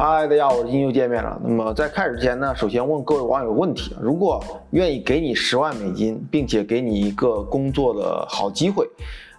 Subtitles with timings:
[0.00, 1.36] 嗨，大家好，我是金又见面了。
[1.42, 4.40] 那么在开始之前呢，首先问各位网友个问题：如果
[4.70, 8.88] 愿意给你十万美金，并且给你一个工作的好机会，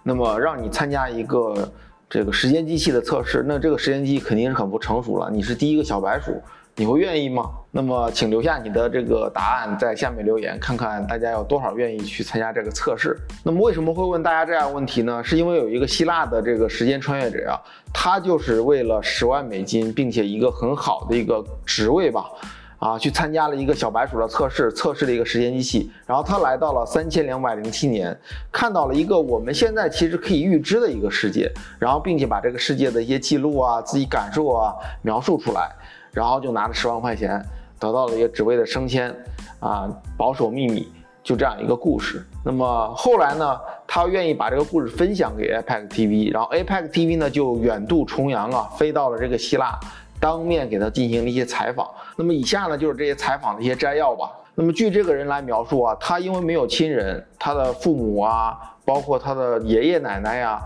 [0.02, 1.66] 那么让你参加一个
[2.10, 5.30] 这个时间机器的测试，那这个时间机器肯定是很不成熟了。
[5.30, 6.38] 你是第一个小白鼠。
[6.80, 7.50] 你会愿意吗？
[7.72, 13.14] 那么，请留下你的这个答案在下面留言，看看大家有多少愿意去参加这个测试。
[13.44, 15.22] 那么，为什么会问大家这样问题呢？
[15.22, 17.60] 是因为有一个希腊的这个时间穿越者啊，
[17.92, 22.30] 他就是为了十万美金，并且一个很好的一个职位吧，
[22.78, 25.92] 啊，去参加了一个小白鼠的测试，测试了一个时间机器。
[26.06, 28.18] 然后他来到了三千两百零七年，
[28.50, 35.70] 看到了一个我们现在其实可以预知的一个世界，然后并且把这个世界的一些记录啊、自己感受啊描述出来。
[36.12, 37.40] 然后就拿着十万块钱
[37.78, 39.14] 得到了一个职位的升迁，
[39.60, 40.90] 啊，保守秘密，
[41.22, 42.26] 就这样一个故事。
[42.44, 49.78] 那么后来呢，他愿意把这个故事分享给 APEC TV，然后 APEC TV 呢就远渡重洋啊，飞到了这个希腊，
[50.18, 51.88] 当面给他进行了一些采访。
[52.16, 54.30] 那么以下呢就是这些采访的一些摘要吧。
[54.54, 60.62] 那么据这个人来描述啊，他因为没有亲人，他的父母啊，包括他的爷爷奶奶呀，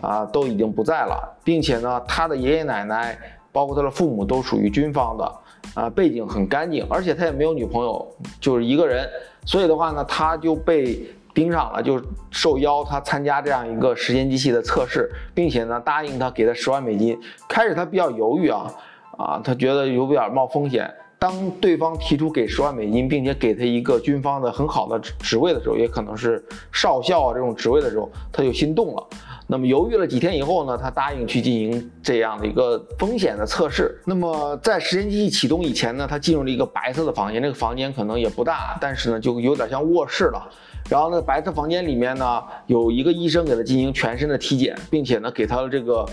[0.00, 3.16] 啊都已经不在了，并且呢，他的爷爷奶奶。
[3.56, 5.32] 包括他的父母都属于军方的，
[5.72, 8.06] 啊，背景很干净，而且他也没有女朋友，
[8.38, 9.08] 就是一个人，
[9.46, 11.00] 所以的话呢，他就被
[11.32, 11.98] 盯上了，就
[12.30, 17.18] 受邀他参加这样一个时间机器的测试，并且呢，答应他给他十万美金。
[17.48, 18.70] 开始他比较犹豫啊，
[19.16, 20.92] 啊，他觉得有点冒风险。
[21.18, 29.06] 当对方提出给十万美金，并且给他一个军方的很好的职位的时候，也可能是少校啊这种职位的时候，他就心动了。
[29.48, 33.98] 那么犹豫了几天以后呢，他答应去进行这样的一个风险的测试。
[34.04, 40.50] 那么在时间机器启动以前呢，他进入了一个白色的房间，这个房间可能也不大，但是呢就有点像卧室了。
[40.90, 46.04] 然后呢，白色房间里面呢有一个医生给他进行全身的体检，并且呢给他的这个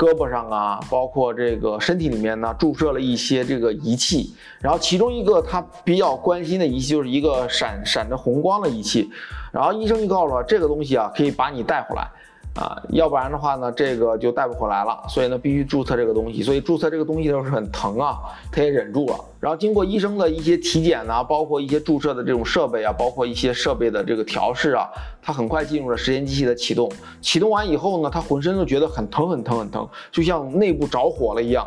[0.00, 4.34] 胳膊上啊，包括这个身体里面呢注射了一些这个仪器。
[4.58, 9.10] 然后其中一个他比较关心的仪器就是一个闪闪着红光的仪器。
[9.52, 12.08] 然后医生就告诉他，这个东西啊可以把你带回来。
[12.60, 15.02] 啊，要不然的话呢，这个就带不回来了。
[15.08, 16.42] 所以呢，必须注册这个东西。
[16.42, 18.18] 所以注册这个东西的时候是很疼啊，
[18.52, 19.14] 他也忍住了。
[19.40, 24.86] 然后经过医生的一些体检呢，包括一些注射的这种设备啊，包括一些设备的这个调试啊，
[25.22, 26.92] 他很快进入了时间机器的启动。
[27.22, 31.66] 启动完以后呢，他浑身都觉得很疼很疼很疼，就像内部着火了一样。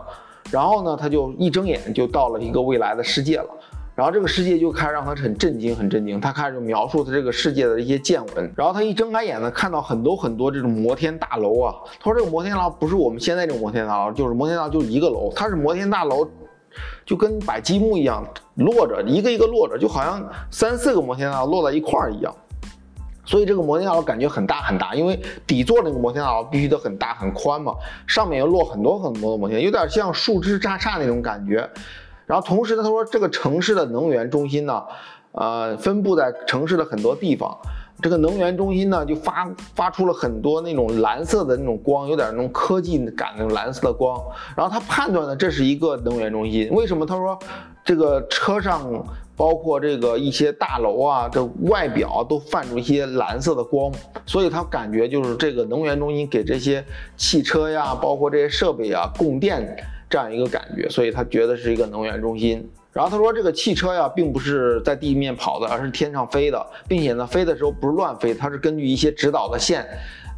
[0.51, 3.47] 然后呢，他就一睁眼就到了一个未来的世界了。
[3.95, 6.19] 然后这个世界就开始让他很震惊，很震惊。
[6.19, 8.51] 他开始就描述他这个世界的一些见闻。
[8.57, 11.75] 然后他一睁开眼呢，看到很多很多这种摩天大楼啊。
[11.99, 16.27] 他说这个摩天大楼不是我们现在这种摩天大楼，就是摩天大楼就一个楼，它是摩天大楼，
[17.05, 22.35] 就跟摆积木一样摞着，一个一个摞着，就好像三四个摩天大楼摞在一块儿一样。
[23.25, 27.73] 所以这个摩天大楼感觉很大很大，因为底座那个摩天大楼必须得很大很宽嘛，
[28.07, 31.69] 上面又摞很多很多的摩天，有点像树枝扎煞那种感觉。
[32.25, 34.83] 然后同时呢，他说这个城市的能源中心呢，
[35.33, 37.57] 呃，分布在城市的很多地方。
[38.01, 44.19] 这个能源中心呢，就发发出了很多那种蓝色的那种光，有点那种科技感那种蓝色的光。
[44.57, 46.69] 然后他判断呢，这是一个能源中心。
[46.71, 47.05] 为什么？
[47.05, 47.37] 他说
[47.85, 48.91] 这个车上
[49.37, 53.91] 包括这个一些大楼啊，这外表都泛出一些蓝色的光，
[54.25, 56.83] 所以他感觉就是这个能源中心给这些
[57.15, 59.63] 汽车呀，包括这些设备啊供电。
[60.13, 62.69] 这样一个感觉，所以他觉得是一个能源中心。
[62.91, 69.83] 然后他说，这个汽车呀，并不是在地面跑的，而是天上飞的，并且呢，飞的时候不是乱飞，它是根据一些指导的线，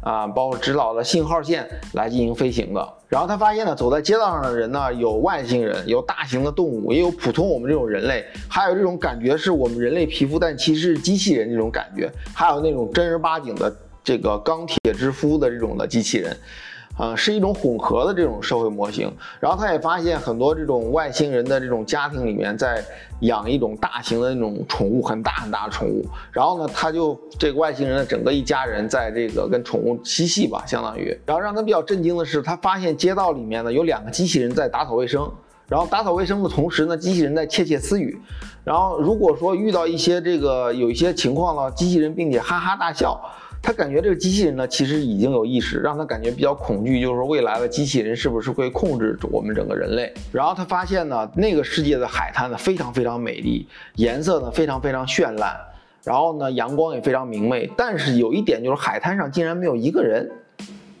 [0.00, 2.94] 啊，包括指导的信号线来进行飞行的。
[3.06, 13.70] 然后他发现呢，走在街道上的人呢，有外星人，有大型的动物，也有普通我们这种人类，还有这种感觉是我们人类皮肤，但其实是机器人这种感觉，还有那种正儿八经的
[14.02, 16.34] 这个钢铁之夫的这种的机器人。
[16.96, 19.12] 啊，是一种混合的这种社会模型。
[19.38, 22.82] 然后他也发现很多这种外星人的这种家庭里面在
[23.20, 26.04] 养一种大型的那种宠物，很大很大的宠物。
[26.32, 31.14] 然后呢，他就这个外星人的整个一家人在这个跟宠物嬉戏吧，相当于。
[31.26, 35.30] 然后让他比较震惊的是，他发现街道里面呢有两个机器人在打扫卫生。
[35.68, 38.16] 然后打扫卫生的同时呢，机器人在窃窃私语。
[38.64, 43.20] 然后如果说遇到一些这个有一些情况呢，机器人并且哈哈大笑。
[43.62, 50.12] 他感觉这个机器人呢，其实已经有意识，让他感觉比较恐惧，就是说未来的机器人是不是会控制我们整个人类？
[50.32, 53.66] 然后他发现呢，那个世界的海滩呢非常非常美丽，
[53.96, 55.56] 颜色呢非常非常绚烂，
[56.04, 60.30] 然后呢阳光也非常明媚，但是有一点就是海滩上竟然没有一个人。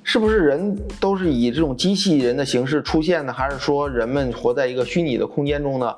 [0.08, 3.32] 是不是人都是以这种机器人的形式出现呢？
[3.32, 5.92] 还是说人们活在一个虚拟的空间中呢？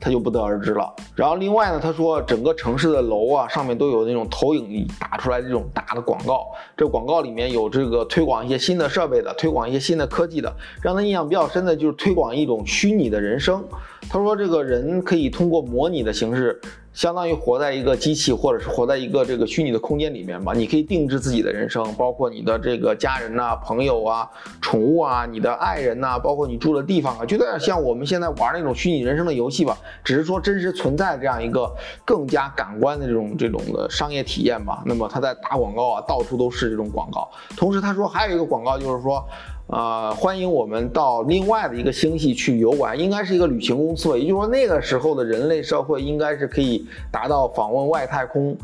[0.00, 0.92] 他就不得而知了。
[1.14, 10.52] 然后另外呢，他说整个城市的楼啊上面都有那种投影仪打出来这种大的广告，这广告里面有这个推广一些新的设备的，推广一些新的科技的。
[10.82, 13.64] 让他印象比较深的就是推广一种虚拟的人生。
[14.10, 16.60] 他说这个人可以通过模拟的形式。
[16.92, 20.52] 相当于活在一个机器，或者是活在一个这个虚拟的空间里面吧。
[20.52, 24.28] 你可以定制自己的人生，包括你的这个家人呐、朋友啊、
[24.60, 29.76] 宠物啊、你的爱人呐，包括你住的地方啊，就有点像我们现在玩那种虚拟人生的游戏吧。
[30.04, 31.70] 只是说真实存在这样一个
[32.04, 34.82] 更加感官的这种这种的商业体验吧。
[34.84, 37.30] 那么他在打广告啊，到处都是这种广告。
[37.56, 39.24] 同时他说还有一个广告就是说。
[39.72, 44.14] 呃，欢迎我们到另外的一个星系去游玩，应该是一个旅行公司吧。
[44.18, 48.54] 也就是说，那个时候的人类社会应该是可以达到访问外太空、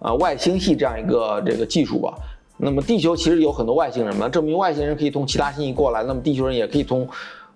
[0.00, 2.12] 呃外星系这样一个这个技术吧。
[2.58, 7.08] 那么地球其实有很多外星人嘛，证明外星人可以从其他星系过来，那么地球人也可以通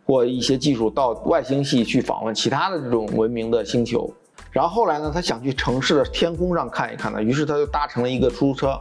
[0.07, 4.11] 过一些技术到外星系去访问其他的这种文明的星球。
[4.51, 8.81] 然后后来呢，他想去城市的天空上看一看呢，于是他就搭乘了一个出租车。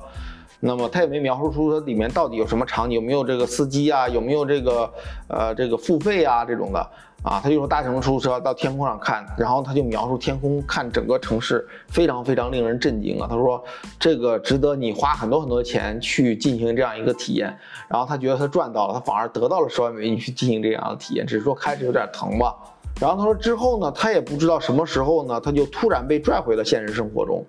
[0.63, 4.93] 那么他也没描述出它里面到底有什么场景，有没有这个司机啊，有没有这个
[5.27, 6.79] 呃这个付费啊这种的
[7.23, 13.63] 啊，他就说搭乘出租车到天空上看，然后他就描述天空看整个城市非常非常令人震惊啊，他说
[13.99, 17.57] 这个值得你花很多很多钱去进行这样一个体验，
[17.87, 22.55] 然后他觉得他赚到了，他反而得到了十万美金去进行这样的体验，只是说开始有点疼吧。
[22.99, 27.43] 然后他说之后呢，他也不知道什么时候呢，他就突然被拽回了现实生活中。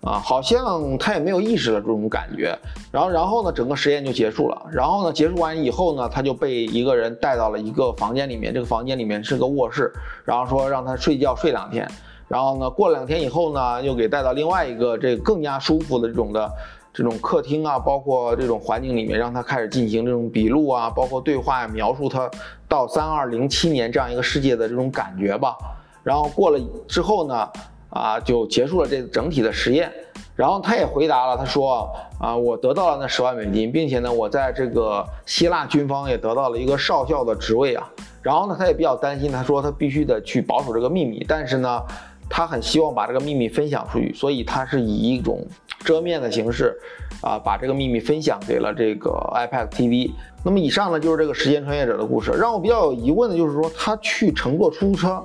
[0.00, 2.56] 啊，好像他也没有意识的这种感觉，
[2.92, 4.66] 然后，然后呢，整个实验就结束了。
[4.70, 9.92] 然后呢，结束完以后呢，他就被一个人带到了一个房间里面，这个房间里面是个卧室，
[10.24, 11.86] 然后说让他睡觉睡两天。
[12.28, 16.48] 然后呢，过了两天以后呢，又给带到另外一个这更加舒服的这种的
[16.92, 22.30] 这种客厅啊，包括这种环境里面，让他开始进行这种笔录啊，包括对话呀，描述他
[22.68, 25.56] 到三二零七年这样一个世界的这种感觉吧。
[26.04, 27.48] 然后过了之后呢。
[27.90, 29.90] 啊，就结束了这整体的实验，
[30.36, 31.90] 然后他也回答了，他说
[32.20, 37.90] 啊，我得到了那十万美金，并且呢，我在这个希腊军方也得到了一个少校的职位啊。
[38.20, 41.82] 然后呢，他也比较担心，他说他必须得去保守这个秘密，但是呢，
[42.28, 45.46] 他很希望把这个秘密分享出去，所以他是以一种
[45.80, 46.76] 遮面的形式
[47.22, 50.10] 啊，把这个秘密分享给了这个 iPad TV。
[50.44, 52.32] 那么以上呢，就是这个时间穿越者的故事。
[52.32, 55.24] 让我比较有疑问的就是说，他去乘坐出租车。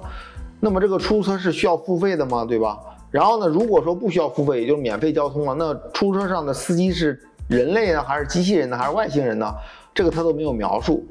[0.63, 2.45] 那么这个出租车是需要付费的吗？
[2.45, 2.79] 对吧？
[3.11, 9.53] 然后呢，如果说不需要付费，也就是免费交通了，那出租车上的司机是人类呢，还是机器人呢，还是外星人呢？
[9.93, 11.05] 这个他都没有描述。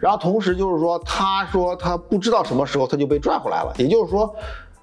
[0.00, 4.34] 然后同时就是说，他说他不知道什么时候他就被拽回来了，也就是说。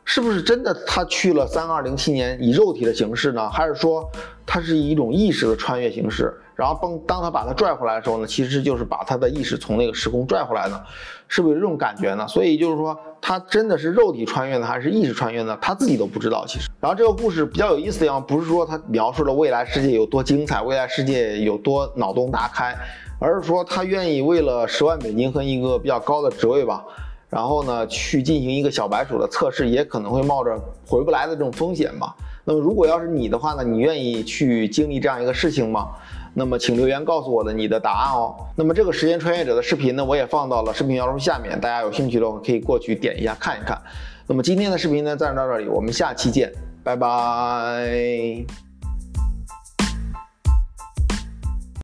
[0.04, 3.50] 是不是真的他去了三二零七年以肉体的形式呢？
[3.50, 4.10] 还是说
[4.46, 6.34] 他是以一种意识的穿越形式？
[6.56, 10.84] 然后当当他把他拽回来的时候呢，其实就是把他的意识从那个时空拽回来的，
[11.28, 12.28] 是不是有这种感觉呢？
[12.28, 15.58] 所以就是说他真的是肉体穿越呢，还是意识穿越呢？
[15.62, 16.46] 他自己都不知道。
[16.46, 22.76] 其实，然后这个故事比较有意思的地方，不是说他描述了未来世界有多精彩，未来世界有多脑洞大开，
[23.18, 26.84] 而是说他愿意为了十万美金和一个比较高的职位吧。
[27.32, 30.56] 然后呢，去进行一个小白鼠的测试，也可能会冒着
[30.86, 32.14] 回不来的这种风险嘛。
[32.44, 35.88] 那么，如果要是你的话呢，你愿意去经历这样一个事情吗？
[36.34, 38.36] 那么，请留言告诉我的你的答案哦。
[38.56, 43.82] 那么，这个时间穿越者的视频呢，我也放到了视频描述下面，大家有兴趣的话可以过去点一下看一看。
[44.28, 46.52] 那么，今天的视频呢，暂时到这里，我们下期见，
[46.84, 48.71] 拜拜。